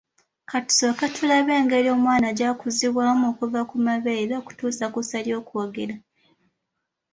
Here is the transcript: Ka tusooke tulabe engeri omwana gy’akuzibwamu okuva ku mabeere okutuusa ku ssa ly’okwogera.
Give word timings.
Ka 0.49 0.59
tusooke 0.67 1.05
tulabe 1.15 1.51
engeri 1.61 1.87
omwana 1.95 2.29
gy’akuzibwamu 2.37 3.25
okuva 3.31 3.61
ku 3.69 3.75
mabeere 3.85 4.33
okutuusa 4.41 4.85
ku 4.93 4.99
ssa 5.03 5.19
ly’okwogera. 5.25 5.95